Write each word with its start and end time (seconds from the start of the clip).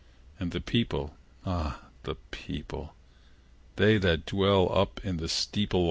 And 0.39 0.49
the 0.49 0.61
people 0.61 1.13
ah, 1.45 1.81
the 2.01 2.15
people 2.31 2.95
They 3.75 3.99
that 3.99 4.25
dwell 4.25 4.75
up 4.75 4.99
in 5.05 5.17
the 5.17 5.29
steeple. 5.29 5.79